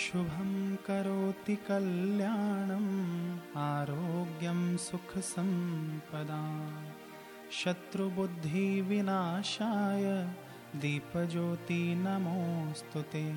[0.00, 6.42] शुभं करोति कल्याणम् आरोग्यं सुखसम्पदा।
[7.50, 10.34] शत्रुबुद्धिविनाशाय
[10.76, 13.36] दीपज्योति नमोऽस्तु ते।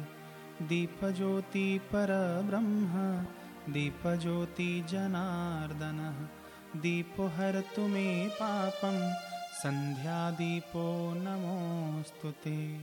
[0.62, 9.14] दीपज्योति परब्रह्म दीपज्योति जनार्दनः। दीपो हरतु मे पापं
[9.54, 12.78] सन्ध्यादीपो नमोऽस्तु ते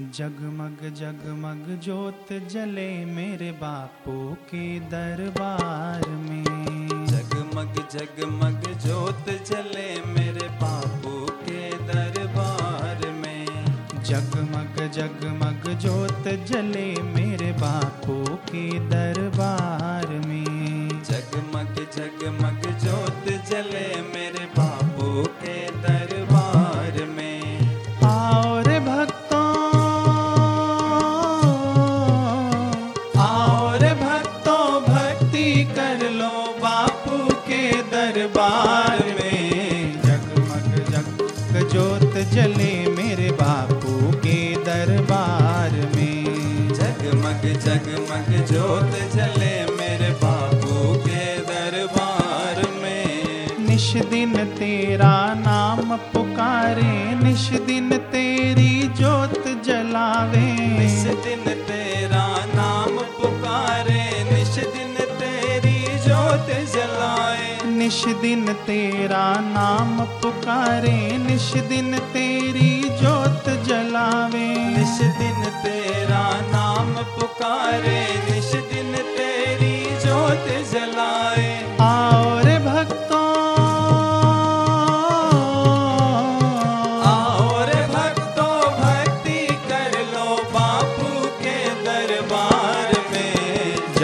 [0.00, 6.44] जगमग जगमग ज्योत जले मेरे बापू के दरबार में।
[7.06, 13.46] जगमग जगमग ज्योत जले मेरे बापू के दरबार में।
[14.02, 25.22] जगमग जगमग ज्योत जले मेरे बापू के दरबार में। जगमग जगमग ज्योत जले मेरे बापू
[25.22, 26.09] के दरबार
[48.50, 58.72] ज्योत जले मेरे बापू के दरबार में। निश दिन तेरा नाम पुकारे निश दिन तेरी
[58.98, 60.46] ज्योत जलावे।
[60.78, 70.98] निश दिन तेरा नाम पुकारे निश दिन तेरी ज्योत जलाए। निश दिन तेरा नाम पुकारे
[71.18, 75.79] निश दिन तेरी ज्योत जलावे। निश दिन तेरा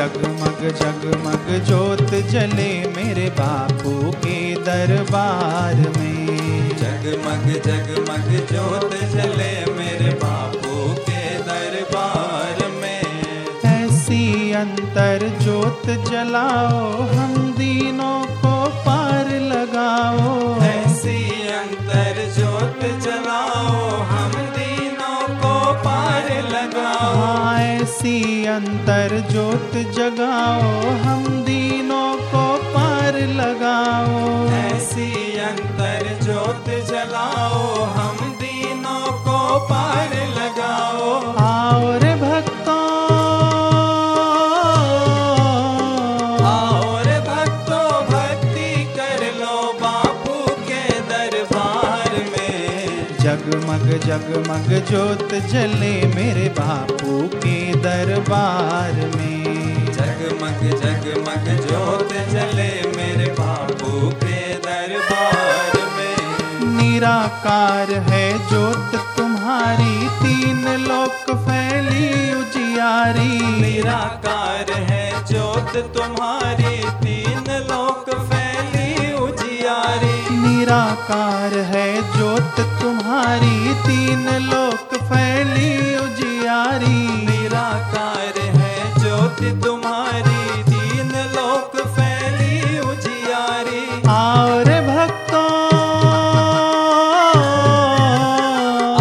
[0.07, 10.77] जगमग जगमग जोत जले मेरे बापू के दरबार में। जगमग जगमग ज्योत जले मेरे बापू
[11.01, 13.03] के दरबार में।
[13.65, 18.55] ऐसी अंतर जोत जलाओ हम दीनों को
[18.87, 21.19] पार लगाओ। ऐसी
[21.57, 24.46] अंतर ज्योत जलाओ हम
[26.97, 38.17] हाँ, ऐसी अंतर ज्योत जगाओ हम दीनों को पार लगाओ। ऐसी अंतर ज्योत जगाओ हम
[38.41, 41.13] दीनों को पार लगाओ।
[41.45, 42.15] आओ रे
[53.77, 63.91] जगमग जगमग जोत जले मेरे बापू के दरबार में। जगमग जगमग जोत जले मेरे बापू
[64.25, 76.66] के दरबार में। निराकार है जोत तुम्हारी तीन लोक फैली उजियारी। निराकार है जोत तुम्हारी
[80.67, 92.79] निराकार है ज्योत, तुम्हारी तीन लोक फैली उजियारी। निराकार है ज्योत, तुम्हारी तीन लोक फैली
[92.89, 95.53] उजियारी। और भक्तों,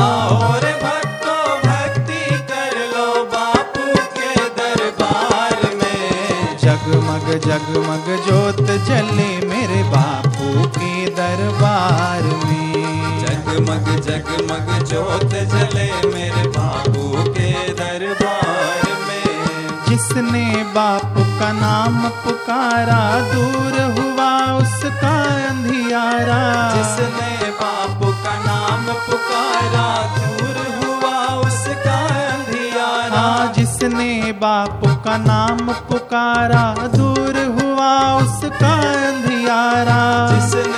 [0.03, 3.87] आओ रे भक्तों, भक्ति कर लो बापू
[4.17, 8.64] के दरबार में। जगमग जगमग ज्योत
[14.15, 23.01] जगमग ज्योत जले मेरे बापू के दरबार में। जिसने बाप का नाम पुकारा
[23.33, 25.15] दूर हुआ उसका
[25.49, 26.41] अंधियारा।
[26.75, 29.87] जिसने बाप का नाम पुकारा
[30.17, 31.99] दूर हुआ उसका
[32.33, 38.73] अंधियारा। हाँ जिसने बाप का नाम पुकारा दूर हुआ उसका
[39.07, 40.01] अंधियारा।
[40.35, 40.74] जिसने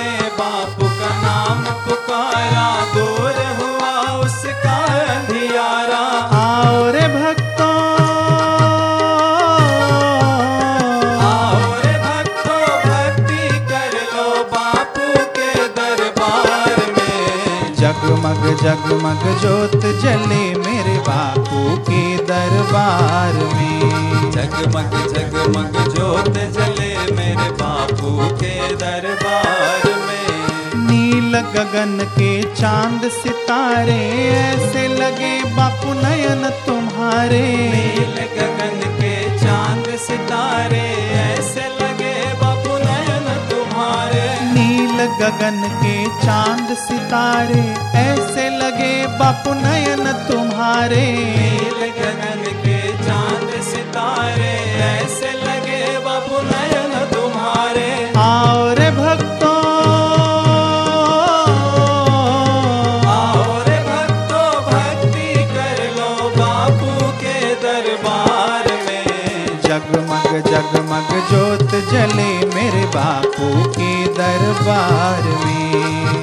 [19.08, 28.76] जगमग ज्योत जले मेरे बापू के दरबार में। जगमग जगमग ज्योत जले मेरे बापू के
[28.76, 34.00] दरबार में। नील नील गगन के चाँद सितारे
[34.34, 40.86] ऐसे लगे बापू नयन तुम्हारे। नील गगन के चाँद सितारे
[41.24, 45.96] ऐसे लगे बापू नयन तुम्हारे। नील गगन के
[46.26, 47.64] चाँद सितारे
[47.98, 48.47] ऐसे
[48.78, 54.52] लगे बापू नयन तुम्हारे। नील गगन के चाँद सितारे
[54.82, 59.56] ऐसे लगे बापू नयन तुम्हारे। आओ रे भक्तों।
[63.14, 72.84] आओ रे भक्तों भक्ति कर लो बापू के दरबार में। जगमग जगमग जोत जले मेरे
[72.94, 75.67] बापू के दरबार में।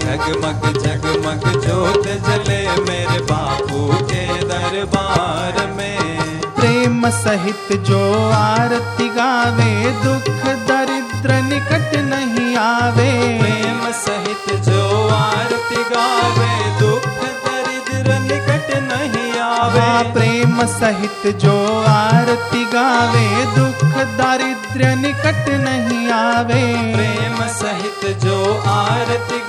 [0.04, 8.02] जगमग जगमग जोत जले मेरे बापू के दरबार में। प्रेम सहित जो
[8.32, 9.74] आरती गावे
[10.04, 14.82] दुख दरिद्र निकट नहीं आवे। प्रेम सहित जो
[15.16, 17.08] आरती गावे दुख
[17.46, 21.56] दरिद्र निकट नहीं आवे। हाँ प्रेम सहित जो
[21.88, 23.84] आरती गावे दुख
[24.20, 26.64] दरिद्र निकट नहीं आवे।
[26.96, 28.38] प्रेम सहित जो
[28.70, 29.40] आरती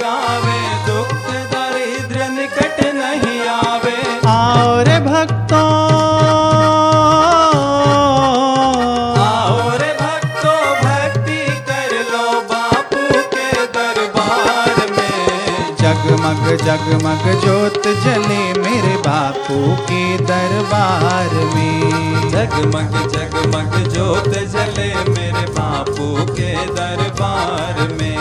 [16.26, 26.08] जगमग जगमग जोत जले मेरे बापू के दरबार में। जगमग जगमग जोत जले मेरे बापू
[26.32, 28.19] के दरबार में।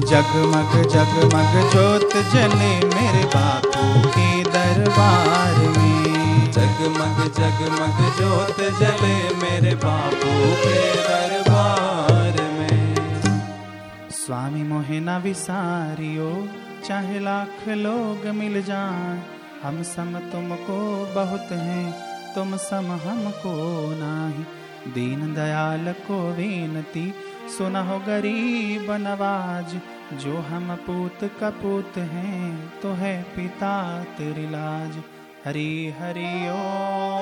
[0.00, 10.36] जगमग जगमग जोत जले मेरे बापू के दरबार में। जगमग जगमग जोत जले मेरे बापू
[10.60, 12.94] के दरबार में।
[14.12, 16.30] स्वामी मोहिना विसारियो
[16.84, 19.22] चाहे लाख लोग मिल जाए,
[19.62, 21.94] हम सम तुमको बहुत हैं,
[22.34, 23.54] तुम सम हमको
[23.90, 24.44] नाही।
[24.92, 27.14] दीन दयाल को विनती
[27.58, 29.78] सुनहो गरीब नवाज़,
[30.16, 35.02] जो हम पूत कपूत हैं तो है पिता तेरी लाज।
[35.46, 37.16] हरि हरि, ओ।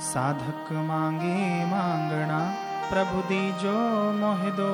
[0.00, 3.78] साधक मांगे मांगना प्रभु दीजो
[4.12, 4.70] मोह दो।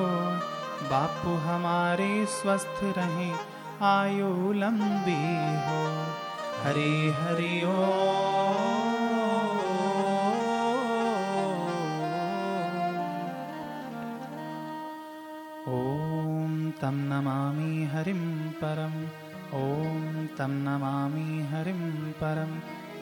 [0.90, 3.32] बापू हमारे स्वस्थ रहे
[3.86, 5.24] आयु लंबी
[5.64, 5.80] हो।
[6.62, 7.82] हरे हरि ओ।
[15.68, 18.24] ॐ तं नमामि हरिं
[18.62, 19.04] परम्
[19.54, 22.56] ॐ तं नमामि हरिं परम्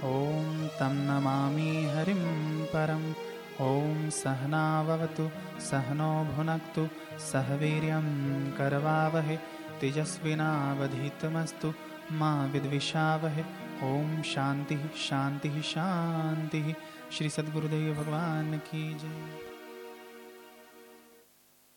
[0.04, 2.22] ॐ तं नमामि हरिं
[2.66, 5.30] परम् ॐ सहनाववतु
[5.60, 6.88] सहनो भुनक्तु
[7.20, 8.08] सह वीर्यं
[8.52, 9.36] करवावहे
[9.80, 11.72] तेजस्विनावधीतमस्तु
[12.12, 13.44] मा विद्विषावहे।
[13.82, 16.74] ॐ शान्तिः शान्तिः शान्तिः।
[17.12, 19.43] श्री सद्गुरुदेव भगवान की जय